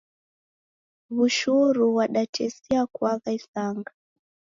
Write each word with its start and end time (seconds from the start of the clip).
W'ushuru 1.15 1.83
ghwadatesia 1.93 2.81
kuagha 2.93 3.29
isanga. 3.39 3.91